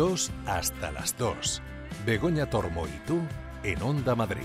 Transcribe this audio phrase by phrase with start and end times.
[0.00, 1.60] 2 hasta las 2.
[2.06, 3.20] Begoña Tormo y tú
[3.62, 4.40] en Onda Madrid.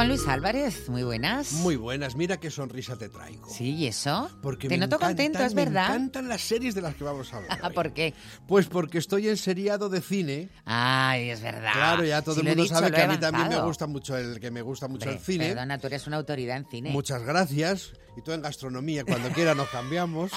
[0.00, 1.52] Juan Luis Álvarez, muy buenas.
[1.52, 3.46] Muy buenas, mira qué sonrisa te traigo.
[3.50, 4.30] Sí, ¿y eso?
[4.40, 5.88] Porque te me noto contento, encantan- es verdad.
[5.90, 7.72] Me encantan las series de las que vamos a hablar.
[7.74, 8.14] ¿Por qué?
[8.48, 10.48] Pues porque estoy en seriado de cine.
[10.64, 11.72] Ay, es verdad.
[11.74, 14.16] Claro, ya todo Si el mundo dicho, sabe que a mí también me gusta mucho
[14.16, 15.48] el que me gusta mucho Hombre, el cine.
[15.48, 16.90] Perdona, tú eres una autoridad en cine.
[16.92, 17.92] Muchas gracias.
[18.16, 20.32] Y tú en gastronomía, cuando quiera nos cambiamos.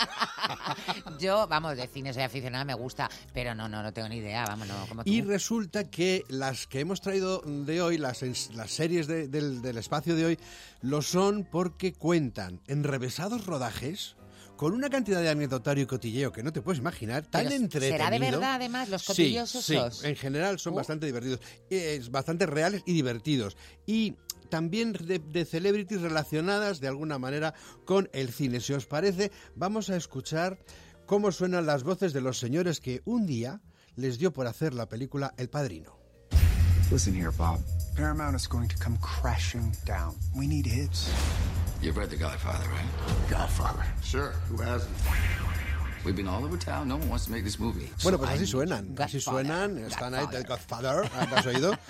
[1.20, 4.46] Yo, vamos, de cine soy aficionada, me gusta, pero no, no, no tengo ni idea,
[4.46, 5.10] vamos, no, como tú.
[5.10, 8.24] Y resulta que las que hemos traído de hoy, las
[8.68, 10.40] series de- del, del espacio de hoy,
[10.82, 14.16] lo son porque cuentan en revesados rodajes
[14.58, 17.98] con una cantidad de anecdotario y cotilleo que no te puedes imaginar, tan Pero entretenido.
[17.98, 20.04] ¿Será de verdad, además, los Sí, cotillos sí, esos?
[20.04, 20.78] en general son Uh.
[20.78, 23.58] bastante divertidos, es bastante reales y divertidos.
[23.88, 24.16] Y
[24.50, 27.56] también de, de celebrities relacionadas de alguna manera
[27.86, 28.60] con el cine.
[28.60, 30.60] Si os parece, vamos a escuchar
[31.08, 33.60] cómo suenan las voces de los señores que un día
[33.96, 35.98] les dio por hacer la película El Padrino.
[36.92, 37.60] Listen here, Bob.
[37.96, 40.16] Paramount is going to come crashing down.
[40.36, 41.14] We need hits.
[41.82, 43.30] You've read The Godfather, right?
[43.30, 43.86] Godfather.
[44.02, 44.32] Sure.
[44.50, 44.96] Who hasn't?
[48.04, 50.26] Bueno, pues así suenan, así suenan, están ahí.
[50.30, 51.74] The Godfather, ¿te has oído?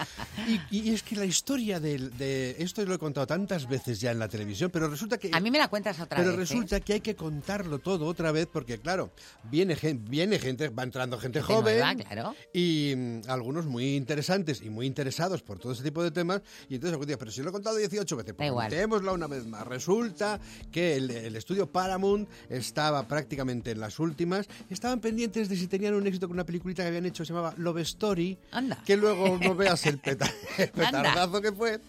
[0.71, 4.11] Y, y es que la historia del- de, esto lo he contado tantas veces ya
[4.11, 5.29] en la televisión, pero resulta que...
[5.31, 6.37] A mí me la cuentas otra Pero vez.
[6.37, 6.39] ¿eh?
[6.39, 9.11] resulta que hay que contarlo todo otra vez porque, claro,
[9.49, 9.77] viene,
[10.09, 12.35] viene gente, va entrando gente, joven nueva, claro.
[12.51, 16.41] y mm, algunos muy interesantes y muy interesados por todo ese tipo de temas.
[16.67, 19.45] Y entonces algún día, pero si lo he contado 18 veces, pues contémosla una vez
[19.45, 19.65] más.
[19.65, 20.39] Resulta
[20.71, 24.47] que el, el estudio Paramount estaba prácticamente en las últimas.
[24.69, 27.55] Estaban pendientes de si tenían un éxito con una peliculita que habían hecho, se llamaba
[27.57, 28.37] Love Story.
[28.51, 28.79] Anda.
[28.85, 31.01] Que luego no veas el, peta- el Anda.
[31.01, 31.79] petardazo que fue.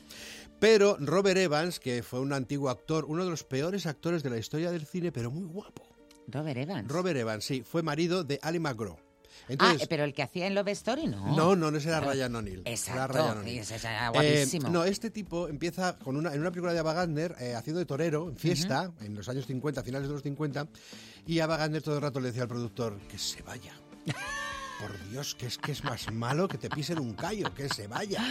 [0.61, 4.39] Pero Robert Evans, que fue un antiguo actor, uno de los peores actores de la
[4.39, 5.83] historia del cine, pero muy guapo.
[6.29, 6.89] Robert Evans.
[6.89, 8.97] Robert Evans, sí, fue marido de Ali McGraw.
[9.43, 11.37] Ah, Entonces, eh, pero el que hacía en Love Story, no.
[11.37, 12.13] no, no, no ese era Claro.
[12.15, 12.61] Ryan O'Neill.
[12.65, 13.59] Era Exacto, Ryan O'Neill.
[13.61, 14.69] ese era Eh, guapísimo.
[14.71, 17.87] no, este tipo empieza con una, en una película de Ava Gardner eh, haciendo de
[17.87, 20.67] torero en fiesta, en los años 50, finales de los 50,
[21.27, 23.73] y Ava Gardner todo el rato le decía al productor que se vaya.
[24.81, 27.87] Por Dios, que es que es más malo que te pisen un callo, que se
[27.87, 28.23] vaya.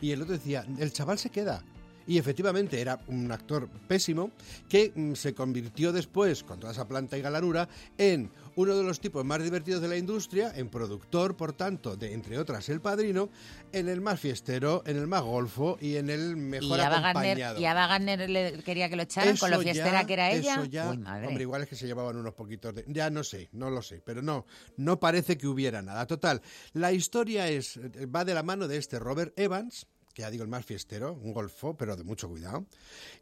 [0.00, 1.62] Y el otro decía, el chaval se queda.
[2.08, 4.32] Y efectivamente era un actor pésimo
[4.68, 8.98] que mm, se convirtió después, con toda esa planta y galanura, en uno de los
[8.98, 13.28] tipos más divertidos de la industria, en productor, por tanto, de entre otras El Padrino,
[13.72, 17.36] en el más fiestero, en el más golfo y en el y mejor Ava acompañado.
[17.54, 20.32] Gardner, y Ava Gardner le quería que lo echaran con lo fiestera ya- que era
[20.32, 20.54] ella.
[20.54, 21.26] eso ya- Uy, madre.
[21.28, 22.84] Hombre, igual es que se llevaban unos poquitos de...
[22.88, 24.46] Ya no sé, no lo sé, pero no,
[24.78, 26.06] no parece que hubiera nada.
[26.06, 26.40] Total,
[26.72, 27.78] la historia es
[28.12, 29.86] va de la mano de este Robert Evans,
[30.18, 32.66] ya digo el más fiestero, un golfo, pero de mucho cuidado,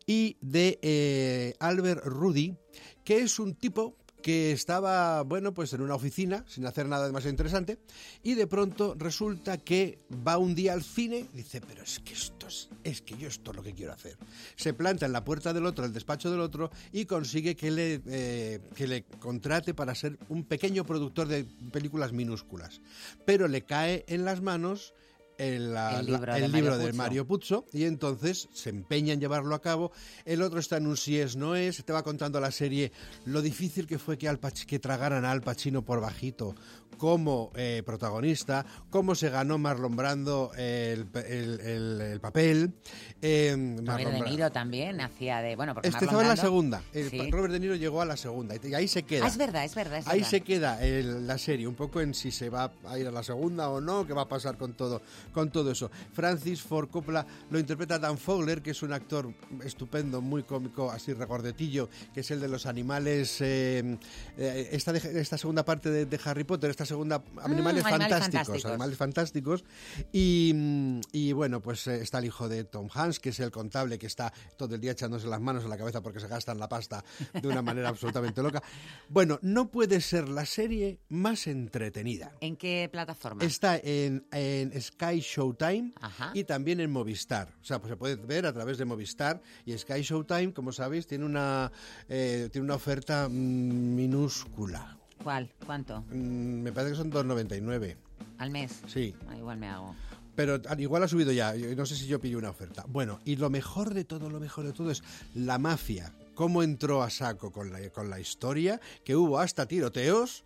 [0.07, 2.57] y de eh, Albert Rudy,
[3.05, 7.31] que es un tipo que estaba, bueno, pues en una oficina, sin hacer nada demasiado
[7.31, 7.79] interesante,
[8.25, 12.49] y de pronto resulta que va un día al cine dice, pero es que esto
[12.49, 14.17] es, es que yo esto es lo que quiero hacer.
[14.57, 18.03] Se planta en la puerta del otro, el despacho del otro, y consigue que le,
[18.07, 22.81] eh, que le contrate para ser un pequeño productor de películas minúsculas.
[23.25, 24.93] Pero le cae en las manos
[25.39, 26.97] el, la- El libro la- de Mario de Puzo.
[26.97, 29.93] Mario Puzo y entonces se empeña en llevarlo a cabo.
[30.25, 31.85] El otro está en un si es, no es.
[31.85, 32.93] Te va contando la serie
[33.25, 36.55] lo difícil que fue que, Al Pac- que tragaran a Al Pacino por bajito
[36.99, 42.73] como eh, protagonista, cómo se ganó Marlon Brando el, el- el- el papel.
[43.21, 45.57] eh, Robert Marlon De Niro también hacía de.
[45.57, 46.83] Bueno, porque Este estaba en la segunda.
[46.95, 47.31] Sí.
[47.31, 49.27] Robert De Niro llegó a la segunda y ahí se queda.
[49.27, 49.99] Ah, es verdad, es verdad.
[49.99, 50.31] Es Ahí verdad.
[50.31, 53.69] se queda la serie, un poco en si se va a ir a la segunda
[53.69, 55.91] o no, qué va a pasar con todo, con todo eso.
[56.13, 59.33] Francis Ford Coppola lo interpreta Dan Fogler, que es un actor
[59.65, 63.99] estupendo, muy cómico, así regordetillo, que es el de los animales, eh,
[64.39, 68.33] eh, esta, de- esta segunda parte de, de Harry Potter, esta segunda, animales, Animales fantásticos,
[68.47, 68.65] fantásticos.
[68.71, 69.65] animales fantásticos.
[70.13, 73.51] Y, mm, y bueno, pues eh, está el hijo de Tom Hanks, que es el
[73.51, 76.59] contable, que está todo el día echándose las manos en la cabeza porque se gastan
[76.59, 77.05] la pasta
[77.41, 78.63] de una manera absolutamente loca.
[79.09, 82.33] Bueno, no puede ser la serie más entretenida.
[82.41, 83.43] ¿En qué plataforma?
[83.45, 86.31] Está en, en Sky Showtime Ajá.
[86.35, 87.53] y también en Movistar.
[87.61, 89.43] O sea, pues se puede ver a través de Movistar.
[89.65, 91.71] Y Sky Showtime, como sabéis, tiene una,
[92.09, 94.99] eh, tiene una oferta minúscula.
[95.23, 95.53] ¿Cuál?
[95.65, 96.03] ¿Cuánto?
[96.11, 97.97] Mm, me parece que son 2,99.
[98.39, 98.83] ¿Al mes?
[98.87, 99.15] Sí.
[99.29, 99.95] Ah, igual me hago.
[100.35, 102.85] Pero al- igual ha subido ya, no sé si yo pillo una oferta.
[102.89, 105.03] Bueno, y lo mejor de todo, lo mejor de todo es
[105.35, 106.13] la mafia.
[106.35, 110.45] Cómo entró a saco con la, con la historia, que hubo hasta tiroteos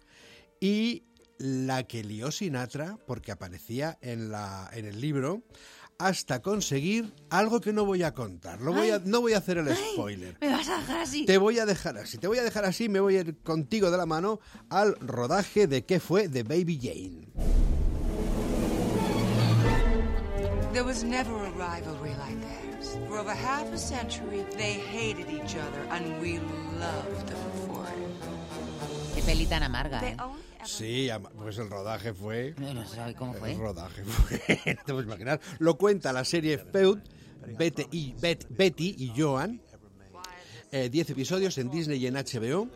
[0.60, 1.02] y
[1.40, 5.42] la que lió Sinatra, porque aparecía en, la, en el libro,
[5.98, 8.60] hasta conseguir algo que no voy a contar.
[8.60, 10.36] Lo voy a, no voy a hacer el spoiler.
[10.40, 11.24] Me vas a dejar así.
[11.24, 12.18] Te voy a dejar así.
[12.18, 12.88] Te voy a dejar así.
[12.88, 16.78] Me voy a ir contigo de la mano al rodaje de qué fue de Baby
[16.80, 17.26] Jane.
[20.72, 22.96] There was never a rivalry like theirs.
[23.08, 26.38] For over half a century, they hated each other, and we
[26.78, 29.16] loved them for it.
[29.16, 30.16] Qué peli tan amarga, ¿eh?
[30.64, 32.54] Sí, pues el rodaje fue...
[32.58, 32.84] No,
[33.16, 33.52] cómo fue.
[33.52, 34.60] El rodaje fue...
[34.74, 35.40] no te puedes imaginar.
[35.58, 36.98] Lo cuenta la serie Feud,
[37.58, 39.60] Betty y, Bet- Betty y Joan.
[40.72, 42.68] Eh, 10 episodios en Disney y en HBO.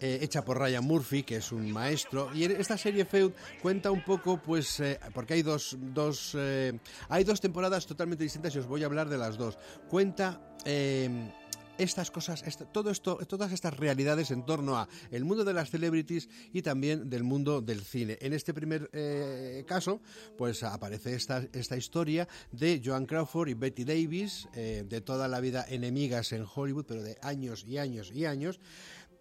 [0.00, 2.30] eh, hecha por Ryan Murphy, que es un maestro.
[2.34, 6.78] Y en esta serie Feud cuenta un poco, pues, eh, porque hay dos, dos eh,
[7.08, 9.58] hay dos temporadas totalmente distintas y os voy a hablar de las dos.
[9.88, 11.32] Cuenta eh,
[11.78, 16.28] estas cosas, todo esto, todas estas realidades en torno a el mundo de las celebrities
[16.52, 18.18] y también del mundo del cine.
[18.20, 20.00] En este primer eh, caso,
[20.36, 25.40] pues aparece esta, esta historia de Joan Crawford y Betty Davis, eh, de toda la
[25.40, 28.60] vida enemigas en Hollywood, pero de años y años y años.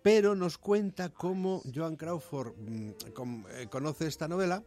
[0.03, 2.89] Pero nos cuenta cómo Joan Crawford mm,
[3.51, 4.63] eh, conoce esta novela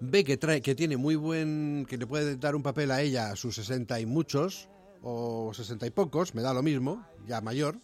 [0.00, 3.30] ve que trae que tiene muy buen que le puede dar un papel a ella
[3.30, 4.68] a sus 60 y muchos
[5.08, 7.78] o 60 y pocos me da lo mismo ya mayor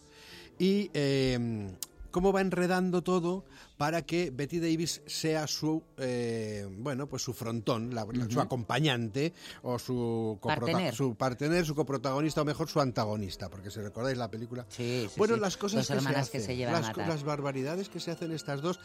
[0.59, 1.71] y eh,
[2.11, 3.45] cómo va enredando todo
[3.77, 9.79] para que Betty Davis sea su eh, bueno pues su frontón la- su acompañante o
[9.79, 10.93] su Partener.
[10.93, 15.13] su partener su coprotagonista o mejor su antagonista porque si recordáis la película Sí, sí,
[15.17, 15.39] bueno sí.
[15.41, 18.61] las cosas que se, hermanas que hacen, se llevan las barbaridades que se hacen estas
[18.61, 18.79] dos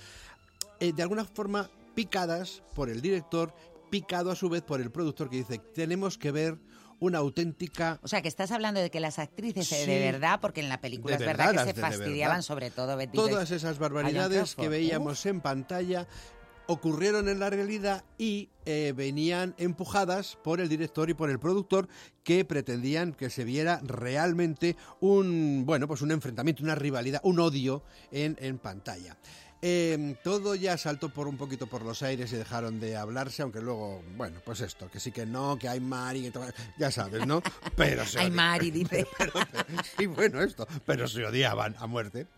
[0.80, 3.52] eh, de alguna forma picadas por el director,
[3.90, 6.56] picado a su vez por el productor que dice, tenemos que ver
[7.00, 7.98] una auténtica...
[8.02, 9.90] O sea, que estás hablando de que las actrices eh, Sí.
[9.90, 13.16] de verdad, porque en la película es verdad, verdad, que se fastidiaban, sobre todo Betty
[13.16, 16.06] Todas esas barbaridades que veíamos en pantalla
[16.70, 21.88] ocurrieron en la realidad y eh, venían empujadas por el director y por el productor
[22.22, 27.82] que pretendían que se viera realmente un bueno pues un enfrentamiento una rivalidad un odio
[28.12, 29.16] en, en pantalla
[29.60, 33.60] Eh, todo ya saltó por un poquito por los aires y dejaron de hablarse, aunque
[33.60, 36.32] luego, bueno, pues esto, que sí que no, que hay Mari, que
[36.78, 37.42] ya sabes, ¿no?
[37.76, 39.06] Pero se Ay, odi- Mari, dice.
[39.18, 39.32] pero-
[39.98, 42.28] sí, bueno, esto, pero se odiaban a muerte.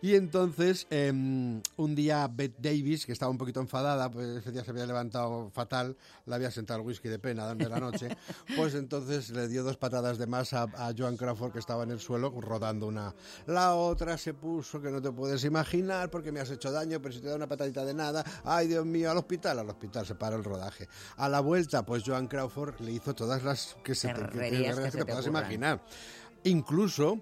[0.00, 4.64] Y entonces, eh, un día Beth Davis, que estaba un poquito enfadada, pues ese día
[4.64, 5.96] se había levantado fatal,
[6.26, 8.08] le había sentado el whisky de pena de la noche,
[8.56, 11.90] pues entonces le dio dos patadas de más a, a Joan Crawford, que estaba en
[11.90, 13.14] el suelo rodando una.
[13.46, 17.12] La otra se puso, que no te puedes imaginar, porque me has hecho daño, pero
[17.14, 20.14] si te da una patadita de nada, ay Dios mío, al hospital, al hospital se
[20.14, 20.88] paró el rodaje.
[21.16, 24.26] A la vuelta, pues Joan Crawford le hizo todas las que se te, que- que-
[24.28, 25.82] Perrerías que que se te te puedas imaginar.
[26.44, 27.18] Incluso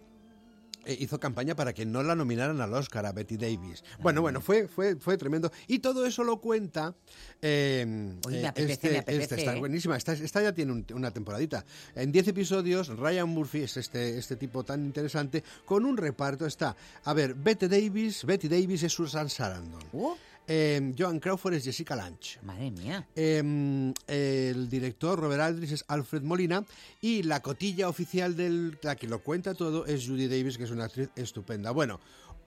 [0.87, 3.85] hizo campaña para que no la nominaran al Oscar a Betty Davis.
[4.01, 5.51] Bueno, bueno, fue, fue, fue tremendo.
[5.67, 6.95] Y todo eso lo cuenta.
[7.43, 7.85] eh,
[8.29, 9.59] me eh, apetece, este, me apetece, este está ¿eh?
[9.59, 9.97] buenísima.
[9.97, 11.65] Esta, esta ya tiene un- una temporadita.
[11.95, 15.43] En 10 episodios, Ryan Murphy es este, este tipo tan interesante.
[15.65, 16.77] Con un reparto está.
[17.05, 19.83] A ver, Betty Davis, Betty Davis es Susan Sarandon.
[19.93, 20.15] Uh,
[20.51, 22.39] Eh, Joan Crawford es Jessica Lange.
[22.43, 23.07] madre mía.
[23.15, 26.65] Eh, el director Robert Aldrich es Alfred Molina
[27.03, 30.71] y la cotilla oficial del la que lo cuenta todo es Judy Davis, que es
[30.71, 31.71] una actriz estupenda.
[31.71, 32.01] Bueno,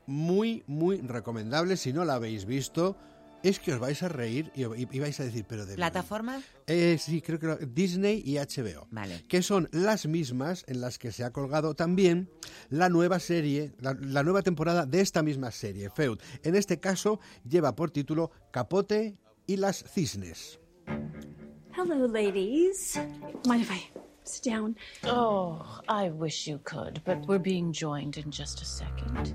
[0.08, 1.78] muy, muy recomendable.
[1.78, 2.98] Si no la habéis visto,
[3.44, 5.92] es que os vais a reír y, y- y vais a decir, pero de verdad.
[5.92, 6.42] ¿Plataforma?
[6.68, 8.88] Eh, sí, creo que lo- Disney y HBO.
[8.92, 9.24] Vale.
[9.28, 12.30] Que son las mismas en las que se ha colgado también
[12.70, 16.20] la nueva serie, la, la nueva temporada de esta misma serie, Feud.
[16.44, 20.60] En este caso lleva por título Capote y las Cisnes.
[21.76, 23.00] Hello, ladies.
[23.48, 23.82] Mind if I
[24.24, 24.78] sit down?
[25.06, 29.34] Oh, I wish you could, but we're being joined in just a second.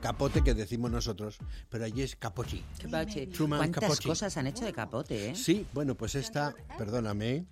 [0.00, 1.38] Capote que decimos nosotros,
[1.68, 2.64] pero allí es Capochi.
[3.32, 5.34] Truman ¿Cuántas cosas han hecho de capote, eh?
[5.36, 7.44] Sí, bueno, pues esta, perdóname,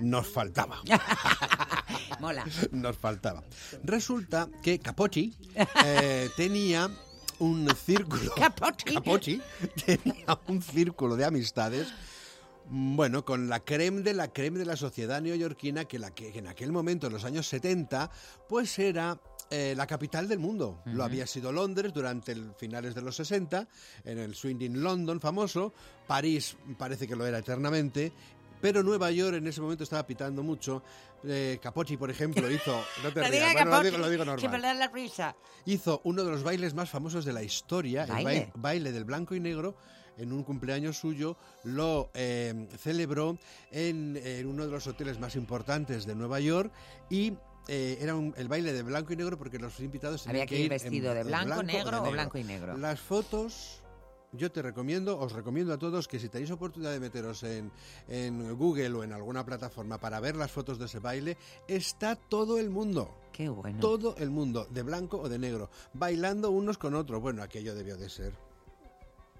[0.00, 0.80] nos faltaba.
[2.20, 2.44] Mola.
[2.70, 3.42] Nos faltaba.
[3.84, 5.34] Resulta que Capochi
[5.84, 6.90] eh, tenía
[7.38, 8.32] un círculo.
[8.34, 8.94] Capochi.
[8.94, 9.40] Capochi
[9.84, 11.92] tenía un círculo de amistades.
[12.68, 16.46] Bueno, con la creme de la creme de la sociedad neoyorquina, que, la que en
[16.46, 18.10] aquel momento, en los años 70,
[18.48, 19.20] pues era
[19.54, 20.80] eh, la capital del mundo.
[20.86, 23.68] Lo había sido Londres durante el finales de los 60,
[24.02, 25.74] en el Swinging London famoso.
[26.06, 28.14] París parece que lo era eternamente.
[28.62, 30.82] Pero Nueva York en ese momento estaba pitando mucho.
[31.24, 31.60] Eh,
[31.98, 32.82] por ejemplo, hizo.
[33.02, 35.36] No te Lo rías, lo digo, lo digo Que normal me da la risa.
[35.66, 39.40] hizo uno de los bailes más famosos de la historia, el baile del blanco y
[39.40, 39.76] negro.
[40.16, 43.38] En un cumpleaños suyo lo eh, celebró
[43.70, 46.70] en, en uno de los hoteles más importantes de Nueva York
[47.10, 47.32] y
[47.68, 50.56] eh, era un- el baile de blanco y negro porque los invitados Había tenían que
[50.58, 52.76] ir en- vestido de blanco, negro o blanco y negro.
[52.76, 53.78] Las fotos
[54.34, 57.70] yo te recomiendo, os recomiendo a todos que si tenéis oportunidad de meteros en,
[58.08, 61.36] en Google o en alguna plataforma para ver las fotos de ese baile,
[61.68, 63.14] está todo el mundo.
[63.32, 63.78] Qué bueno.
[63.80, 67.20] Todo el mundo, de blanco o de negro, bailando unos con otros.
[67.20, 68.32] Bueno, aquello debió de ser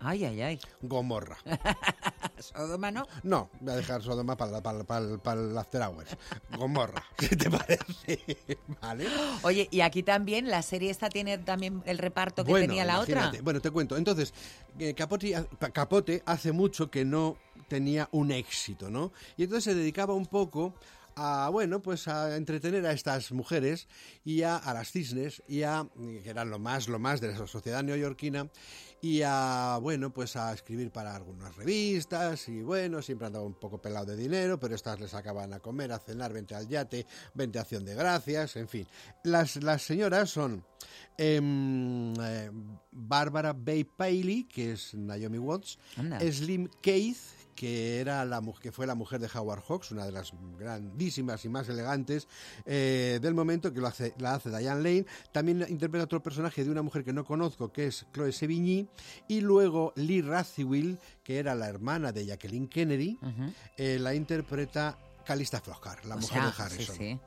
[0.04, 0.60] Ay, ay, ay.
[0.82, 1.38] Gomorra.
[2.42, 3.06] Sodoma, ¿no?
[3.22, 6.16] No, voy a dejar Sodoma para, para, para, para el After Hours.
[6.56, 8.56] Gomorra, ¿qué te parece?
[8.80, 9.06] ¿Vale?
[9.42, 13.32] Oye, y aquí también la serie esta tiene también el reparto que tenía la otra.
[13.42, 13.96] Bueno, te cuento.
[13.96, 14.34] Entonces,
[14.78, 17.36] eh, Capote, Capote hace mucho que no
[17.68, 19.12] tenía un éxito, ¿no?
[19.36, 20.74] Y entonces se dedicaba un poco
[21.16, 23.88] a bueno pues a entretener a estas mujeres
[24.24, 25.86] y a, a las cisnes y a
[26.22, 28.48] que eran lo más lo más de la sociedad neoyorquina
[29.02, 33.82] y a bueno pues a escribir para algunas revistas y bueno siempre andaba un poco
[33.82, 37.58] pelado de dinero pero estas les acaban a comer a cenar vente al yate vente
[37.58, 38.86] a acción de gracias en fin
[39.24, 40.64] las las señoras son
[41.18, 42.50] em, eh,
[42.92, 46.20] Bárbara Bay Paley que es Naomi Watts Anda.
[46.20, 47.18] Slim Keith
[47.54, 51.48] que era la que fue la mujer de Howard Hawks, una de las grandísimas y
[51.48, 52.26] más elegantes
[52.64, 55.06] eh, del momento, que lo hace, la hace Diane Lane.
[55.32, 58.88] También interpreta otro personaje de una mujer que no conozco, que es Chloe Sevigny.
[59.28, 63.18] Y luego Lee Radziwill, que era la hermana de Jacqueline Kennedy,
[63.76, 66.96] eh, la interpreta Calista Flockhart, la O mujer sea, de Harrison.
[66.96, 67.20] sí, sí.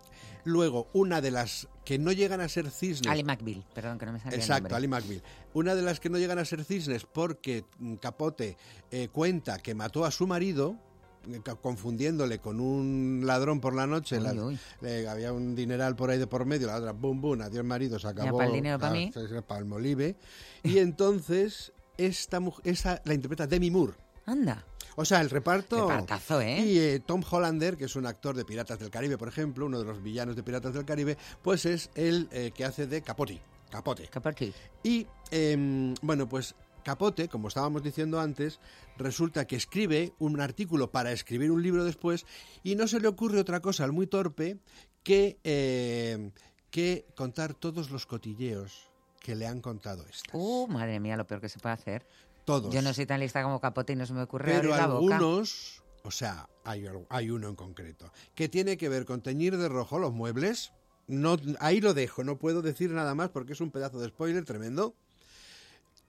[0.44, 3.08] Luego, una de las que no llegan a ser cisnes.
[3.12, 4.76] Ali McBeal, perdón que no me salía el Exacto, nombre.
[4.76, 5.22] Ali McBeal.
[5.54, 8.58] Una de las que no llegan a ser cisnes porque mm, Capote
[8.92, 10.76] eh, cuenta que mató a su marido
[11.32, 14.60] eh, confundiéndole con un ladrón por la noche, Uy, las- uy.
[14.82, 17.98] eh, había un dineral por ahí de por medio, la otra, bum, bum, adiós marido,
[18.00, 18.38] se acabó.
[18.40, 19.12] pa'l dinero pa' claro, mí.
[19.14, 20.16] sí, pa'l molive.
[20.64, 23.94] Y entonces, esta mujer, esa la interpreta Demi Moore.
[24.26, 24.66] Anda.
[24.96, 25.88] O sea, el reparto.
[25.90, 26.62] Repartazo, ¿eh?
[26.62, 29.80] Y eh, Tom Hollander, que es un actor de Piratas del Caribe, por ejemplo, uno
[29.80, 33.42] de los villanos de Piratas del Caribe, pues es el eh, que hace de Capote.
[33.70, 34.08] Capote.
[34.08, 34.54] Capote.
[34.84, 38.60] Y em, bueno, pues Capote, como estábamos diciendo antes,
[38.98, 42.26] resulta que escribe un artículo para escribir un libro después
[42.64, 44.60] y no se le ocurre otra cosa al muy torpe
[45.04, 46.32] que, em,
[46.70, 50.34] que contar todos los cotilleos que le han contado estas.
[50.34, 52.06] Uh, madre mía, lo peor que se puede hacer.
[52.46, 52.74] Todos.
[52.74, 54.88] Yo no soy tan lista como Capote y no se me ocurre Pero abrir la
[54.88, 55.16] boca.
[55.18, 59.68] algunos, o sea, hay, hay uno en concreto, que tiene que ver con teñir de
[59.68, 60.72] rojo los muebles.
[61.08, 64.46] No, ahí lo dejo, no puedo decir nada más porque es un pedazo de spoiler
[64.46, 64.96] tremendo.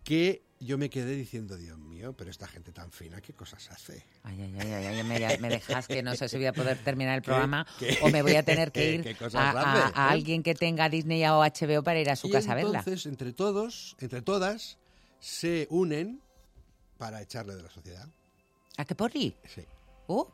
[0.04, 4.04] Que yo me quedé diciendo, Dios mío, pero esta gente tan fina, ¿qué cosas hace?
[4.22, 6.78] Ay, ay, ay, ay, ay, me, me dejas que no sé si voy a poder
[6.78, 9.92] terminar el ¿Qué- programa qué- o me voy a tener que ir a, a- hace,
[9.98, 12.78] a alguien que tenga Disney o HBO para ir a su y casa a verla.
[12.78, 14.78] entonces, entre todos, entre todas,
[15.18, 16.20] se unen
[16.98, 18.08] para echarle de la sociedad.
[18.76, 19.36] ¿A qué porri?
[19.44, 19.64] Sí.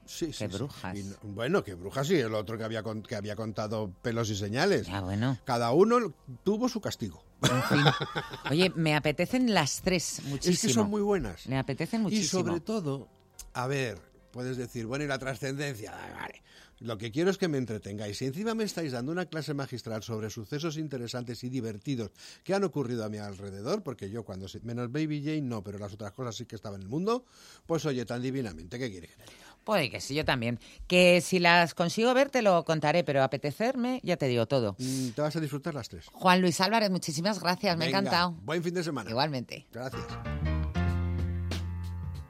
[0.04, 0.58] Sí, sí, qué sí.
[0.58, 0.98] brujas.
[0.98, 4.28] Y no- bueno, qué brujas sí, el otro que había, con- que había contado pelos
[4.28, 4.86] y señales.
[4.86, 5.38] Ya, bueno.
[5.46, 6.12] Cada uno
[6.44, 7.24] tuvo su castigo.
[7.42, 7.80] En fin.
[8.50, 10.54] Oye, me apetecen las tres muchísimo.
[10.54, 11.46] Es que son muy buenas.
[11.46, 12.42] Me apetecen Y muchísimo.
[12.44, 13.08] sobre todo,
[13.54, 13.98] a ver,
[14.30, 16.42] puedes decir, bueno, y la trascendencia, vale.
[16.82, 18.18] Lo que quiero es que me entretengáis.
[18.18, 22.10] Si encima me estáis dando una clase magistral sobre sucesos interesantes y divertidos
[22.42, 25.92] que han ocurrido a mi alrededor, porque yo cuando, menos Baby Jane no, pero las
[25.92, 27.24] otras cosas sí que estaban en el mundo,
[27.66, 29.56] pues oye, tan divinamente, ¿qué quieres que te diga?
[29.64, 30.58] Puede que sí, yo también.
[30.88, 34.74] Que si las consigo ver te lo contaré, pero apetecerme, ya te digo todo.
[34.78, 36.06] Mm, Te vas a disfrutar las tres.
[36.12, 38.32] Juan Luis Álvarez, muchísimas gracias, me ha encantado.
[38.42, 39.08] Buen fin de semana.
[39.10, 39.66] Igualmente.
[39.72, 40.02] Gracias.